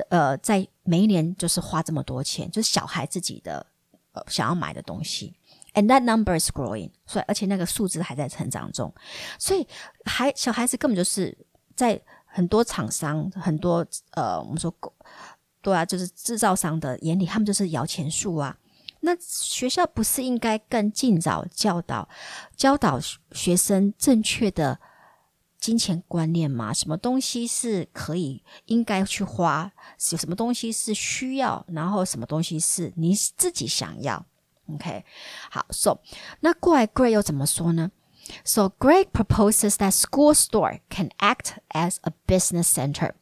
[0.09, 3.63] 呃在每一年就是花这么多钱，就是小孩自己的
[4.13, 5.35] 呃想要买的东西
[5.75, 8.91] ，and that number is growing，所以而且那个数字还在成长中，
[9.37, 9.67] 所以
[10.05, 11.37] 孩小孩子根本就是
[11.75, 12.01] 在。
[12.35, 14.69] 很多厂商，很多呃，我们说，
[15.61, 18.57] 对啊，就是制造商的眼里，他们就是摇钱树啊。
[18.99, 22.09] 那学校不是应该更尽早教导、
[22.57, 22.99] 教导
[23.31, 24.77] 学生正确的
[25.57, 26.73] 金钱观念吗？
[26.73, 29.71] 什么东西是可以应该去花？
[30.11, 31.65] 有什么东西是需要？
[31.69, 34.25] 然后什么东西是你自己想要
[34.73, 35.05] ？OK，
[35.49, 35.99] 好，So
[36.41, 37.89] 那过来 Gray 又怎么说呢
[38.43, 43.13] So Greg proposes that school store can act as a business center.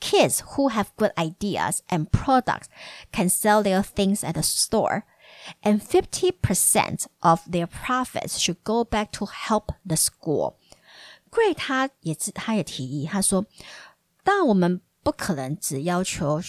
[0.00, 2.68] Kids who have good ideas and products
[3.10, 5.04] can sell their things at the store
[5.62, 10.56] and 50% of their profits should go back to help the school.
[11.30, 13.44] Greg 他也他也提议，他说，
[14.22, 16.40] 当然我们不可能只要求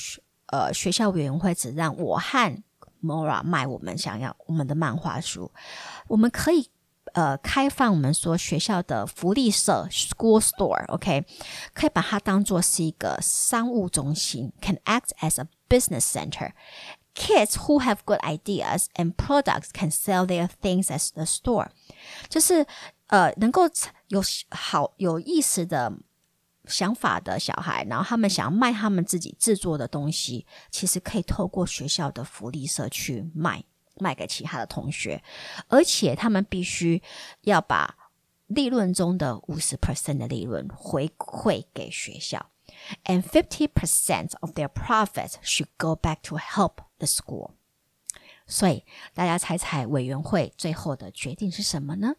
[0.47, 2.63] 呃学校委员会只让我和
[3.01, 5.51] Maura 卖我们想要我们的漫画书，
[6.07, 6.69] 我们可以
[7.13, 11.25] 呃，开放我们说学校的福利社 （school store），OK，、
[11.73, 16.51] 可以把它当做是一个商务中心，can act as a business center.
[17.15, 21.67] Kids who have good ideas and products can sell their things at the store，
[22.29, 22.65] 就是
[23.07, 23.63] 呃能够
[24.07, 25.91] 有好有意思的
[26.65, 33.65] 想法的小孩，然后他们想要卖他们自己制作的东西，其实可以透过学校的福利社去卖。
[33.99, 35.21] 卖给其他的同学，
[35.67, 37.01] 而且他们必须
[37.41, 37.95] 要把
[38.47, 42.49] 利润中的五十 percent 的利润回馈给学校
[43.05, 47.51] ，and fifty percent of their profits should go back to help the school。
[48.47, 52.15] 所以大家猜猜委员会最后的决定是什么呢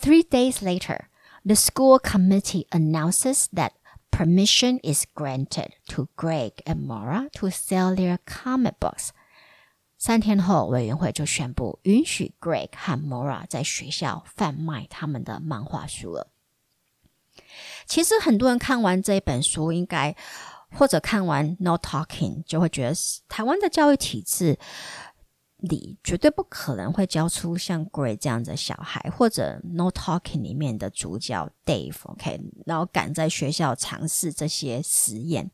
[0.00, 1.08] ？Three days later,
[1.44, 3.72] the school committee announces that
[4.10, 9.10] permission is granted to Greg and Maura to sell their comic books
[10.00, 16.28] 三天后，委员会就宣布允许 Greg 和 Mora 在学校贩卖他们的漫画书了。
[17.84, 20.16] 其实很多人看完这一本书，应该
[20.72, 22.96] 或者看完 No Talking，就会觉得
[23.28, 24.58] 台湾的教育体制
[25.58, 35.50] 里绝对不可能会教出像 Greg 这样的小孩，或者 No Talking 里面的主角 Dave，OK，然后敢在学校尝试这些实验。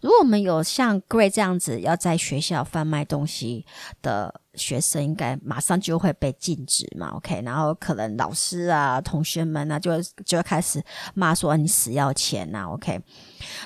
[0.00, 3.64] 如果我们有像 Gray 这样子要在学校贩卖东西
[4.02, 7.42] 的学生，应该马上就会被禁止嘛，OK？
[7.42, 10.82] 然后可能老师啊、同学们啊，就就会开始
[11.14, 13.00] 骂说你死要钱呐，OK？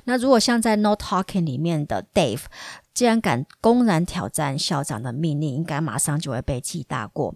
[0.05, 2.44] 那如果像在 No Talking 里面的 Dave，
[2.94, 7.34] 既然敢公然挑战校长的命令，应该马上就会被记大过。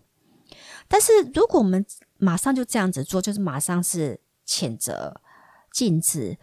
[0.89, 1.85] 但是如果我们
[2.19, 5.21] 马上就这样子做，就是马上是谴责、
[5.73, 6.39] 禁止，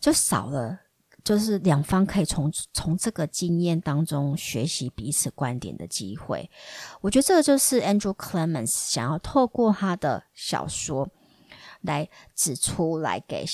[0.00, 0.78] 就少了。
[1.24, 6.50] 就是两方可以从从这个经验当中学习彼此观点的机会。
[7.00, 11.08] 我觉得这个就是 Andrew Clements 想要透过他的小说
[11.82, 13.44] 来指出来给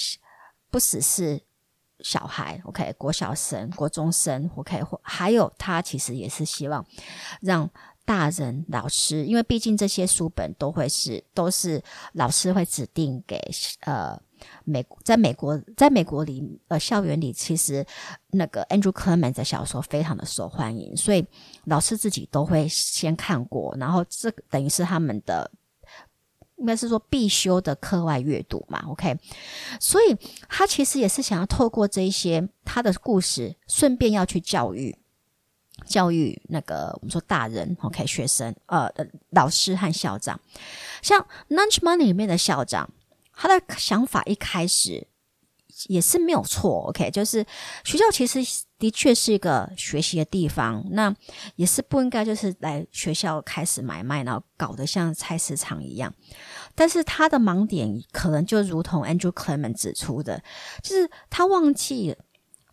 [0.71, 1.41] 不只是
[2.01, 6.87] 小孩，OK，国小生、国中生，OK，或还有他其实也是希望
[7.41, 7.69] 让
[8.05, 13.39] 大人、老师，因为毕竟这些书本都会是都是老师会指定给
[13.81, 14.19] 呃。
[14.65, 17.85] 美在美国，在美国里，呃，校园里其实
[18.31, 21.25] 那个 Andrew Clement 的小说非常的受欢迎，所以
[21.65, 25.51] 老师自己都会先看过，然后这等于是他们的
[26.57, 29.17] 应该是说必修的课外阅读嘛，OK？
[29.81, 30.17] 所以
[30.49, 34.97] 他其实也是想要透过这一些他的故事，顺便要去教育
[35.87, 38.05] 教育那个我们说大人，OK？
[38.07, 38.91] 学生，呃，
[39.31, 40.41] 老师和校长，
[41.01, 42.91] 像 Lunch Money 里面的校长。
[43.41, 45.07] 他的想法一开始
[45.87, 47.47] 也是没有错，OK，就是
[47.85, 48.41] 学校其实
[48.79, 51.15] 的确是一个学习的地方，那
[51.55, 56.13] 也是不应该就是来学校开始买卖，然后搞得像菜市场一样。
[56.75, 60.43] 但是他的盲点可能就如同 Andrew Clement 指出的，
[60.83, 62.17] 就是他忘记了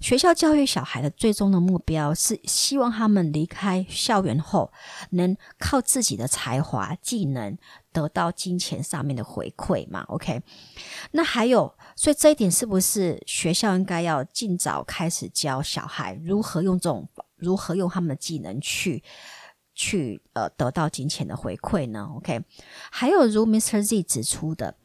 [0.05, 4.71] 学校教育小孩的最终的目标是希望他们离开校园后
[5.09, 7.57] 能靠自己的才华、技能。
[7.91, 10.41] 得到金钱上面的回馈嘛？OK，
[11.11, 19.01] 那还有，所以这一点是不是学校应该要尽早开始教小孩如何用这种如何用他们的技能去
[19.73, 22.43] 去呃得到金钱的回馈呢？OK，
[22.91, 23.81] 还有如 Mr.
[23.81, 24.75] Z 指出的，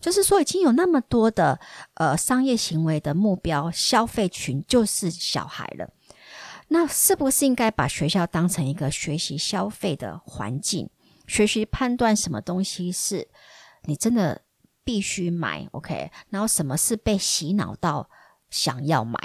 [0.00, 1.60] 就是说已经有那么多的
[1.94, 5.92] 呃商业行为的目标消费群就是小孩了，
[6.68, 10.88] 那是不是应该把学校当成一个学习消费的环境？
[11.26, 13.28] 学习判断什么东西是
[13.84, 14.42] 你真的
[14.82, 16.10] 必须买，OK？
[16.30, 18.10] 然后什么是被洗脑到
[18.50, 19.18] 想要买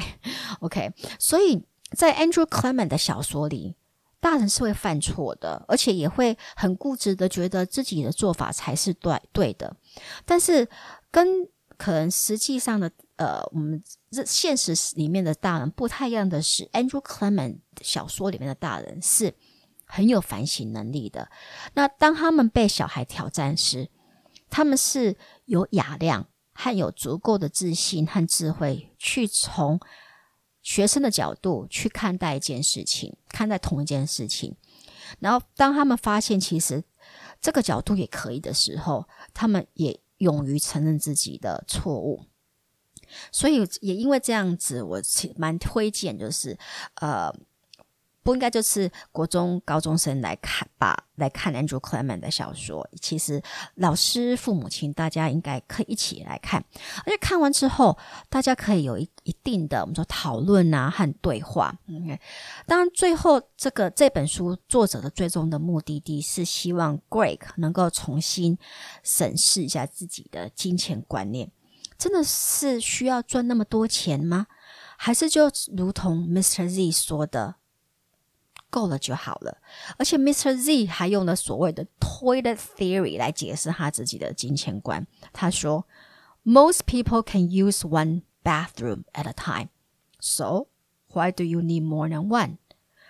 [0.59, 0.91] ，OK？
[1.17, 3.75] 所以在 Andrew Clement 的小说里，
[4.25, 9.77] 大人是会犯错的，而且也会很固执的觉得自己的做法才是对对的。
[10.25, 10.67] 但是
[11.11, 11.27] 跟
[11.77, 19.35] 可能实际上的呃，我们这现实里面的大人不太一样的是，Andrew Clement 小说里面的大人是。
[19.87, 21.29] 很有反省能力的。
[21.75, 23.87] 那当他们被小孩挑战时，
[24.49, 25.15] 他们是
[25.45, 29.79] 有雅量和有足够的自信和智慧，去从
[30.65, 34.57] 学生的角度去看待一件事情，看待同一件事情。
[35.19, 36.83] 然后，当他们发现其实
[37.39, 42.25] 这个角度也可以的时候，他们也勇于承认自己的错误。
[43.31, 44.99] 所以，也因为这样子，我
[45.37, 46.57] 蛮推荐，就是
[46.95, 47.31] 呃。
[48.25, 52.89] 不应该就是国中高中生来看吧，来看 Andrew Clement 的小说。
[52.99, 53.39] 其实
[53.75, 56.65] 老师、父母亲大家应该可以一起来看，
[57.05, 57.95] 而且看完之后，
[58.27, 61.77] 大家可以有一一定的我们说讨论啊和对话。
[61.85, 62.17] 嗯，
[62.65, 68.57] 当然最后这个这本书作者的最终的目的地是希望 Greg 能够重新
[69.03, 71.51] 审视一下自己的金钱观念，
[71.95, 74.47] 真的是需要赚那么多钱吗？
[74.97, 76.67] 还是就如同 Mr.
[76.67, 77.57] Z 说的？
[78.75, 79.57] 够了就好了，
[79.97, 80.53] 而且 Mr.
[80.53, 85.07] Z 还用了所谓的 toilet theory 来解释他自己的金钱观。
[85.31, 85.87] 他说
[86.43, 89.69] ：“Most people can use one bathroom at a time,
[90.19, 90.67] so
[91.13, 92.57] why do you need more than one？”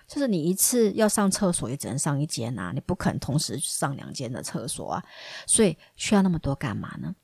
[0.07, 5.03] 就是你一次要上厕所也只能上一间啊，你不可能同时上两间的厕所啊，
[5.47, 7.16] 所以需要那么多干嘛呢？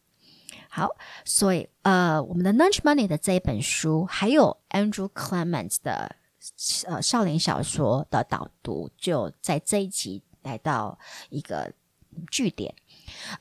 [0.68, 0.90] 好，
[1.24, 6.16] 所以呃，我们的 Lunch Money 的这一本书，还有 Andrew Clement 的。
[6.88, 10.98] 呃，少年小说的导读就在这一集来到
[11.30, 11.72] 一个
[12.30, 12.74] 据点。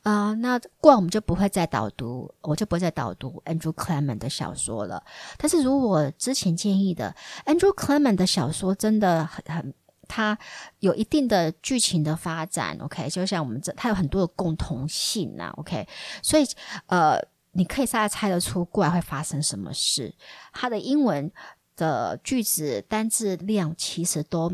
[0.03, 5.03] 啊，那过我们就不会再导读，我就不会再导读 Andrew Clement 的小说了。
[5.38, 7.14] 但是如我之前建议的
[7.46, 9.74] ，Andrew Clement 的小说真的很很，
[10.07, 10.36] 它
[10.80, 12.76] 有一定的剧情的发展。
[12.80, 15.53] OK，就像我们这，它有很多的共同性呐。
[15.57, 15.86] OK，
[16.22, 16.44] 所以
[16.86, 17.18] 呃，
[17.53, 20.14] 你可以大概猜得出过来会发生什么事。
[20.53, 21.32] 它的英文。
[21.80, 24.52] 的句子单字量其实都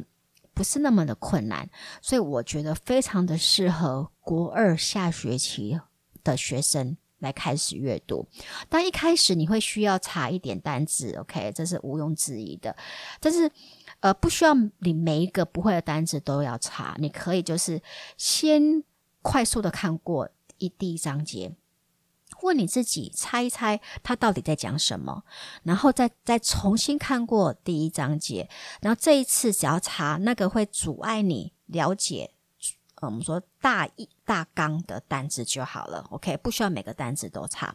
[0.54, 1.68] 不是那么的困难，
[2.00, 5.80] 所以我觉得非常的适合国二下学期
[6.22, 8.28] 的学生来开始阅读。
[8.68, 12.76] 当一开始你会需要查一点单字，OK，这是毋庸置疑的。
[13.18, 13.50] 但是，
[13.98, 17.82] 呃，不需要你每一个不会的单词都要查，你可以就是
[18.16, 18.84] 先
[19.20, 21.56] 快速的看过一第一章节。
[22.42, 25.24] 问你自己猜一猜他到底在讲什么，
[25.62, 28.48] 然后再再重新看过第一章节，
[28.80, 32.30] 然后这一次只要查那个会阻碍你了解，
[32.96, 37.74] 呃，我们说大意大纲的单词就好了，OK，不需要每个单词都查，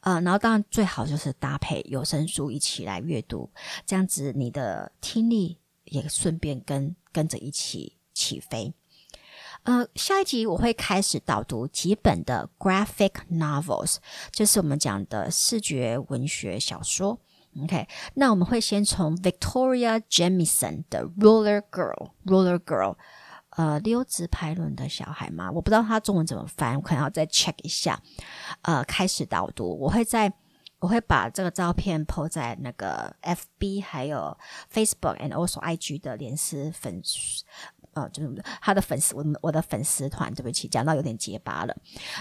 [0.00, 3.50] 呃，然后当然最好就是搭配有声书一起来阅读，
[3.86, 8.74] 这样子你的听力也顺便跟跟着一起起飞。
[9.64, 13.98] 呃，下一集我会开始导读几本的 graphic novels，
[14.32, 17.20] 就是我们讲的视觉文学小说。
[17.62, 22.96] OK，那我们会先从 Victoria Jamison 的 Roller Girl，Roller Girl，
[23.50, 28.02] 呃，溜直排轮的小孩嘛，我不知道他中文怎么翻，我可能要再 check 一下。
[28.62, 30.32] 呃，开始导读，我会在
[30.80, 34.36] 我会把这个照片 po 在那个 FB 还有
[34.72, 37.00] Facebook and also IG 的连丝粉。
[37.94, 41.76] 呃，就是他的粉丝，我我的粉丝团，对不起，讲到有点结巴了。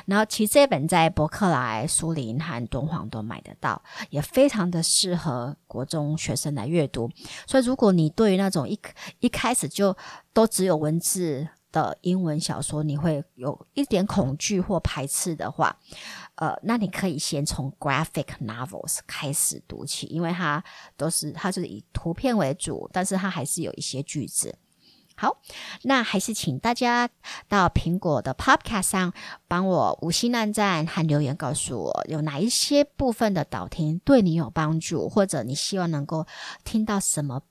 [0.05, 7.09] 然后其实这本在博客来、苏林和敦煌都买得到，也非常的适合国中学生来阅读。
[7.47, 8.77] 所以如果你对于那种一
[9.19, 9.95] 一开始就
[10.33, 15.77] 都只有文字的英文小说，你会有一点恐惧或排斥的话，
[16.35, 20.61] 呃，那你可以先从 graphic novels 开始读起，因为它
[20.97, 24.53] 都是它就是以图片为主，但是它还是有一些句子。
[25.21, 25.37] 好，
[25.83, 27.07] 那还是请大家
[27.47, 29.13] 到苹果的 Podcast 上
[29.47, 36.25] 帮我五星按赞和留言，告诉我有哪一些部分的导听对你有帮助，或者你希望能够
[36.63, 37.43] 听到什么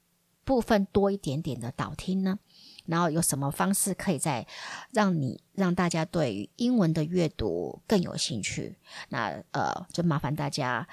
[0.45, 2.41] 部分多一点点的导听呢？
[2.87, 4.45] 然后有什么方式可以在
[4.91, 8.77] 让你让大家对于英文的阅读更有兴趣？
[9.11, 10.89] 那呃，就麻烦大家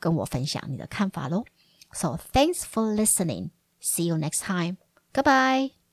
[0.00, 1.44] 跟我分享你的看法喽。
[1.92, 3.50] So thanks for listening.
[3.80, 4.78] See you next time.
[5.14, 5.85] Goodbye.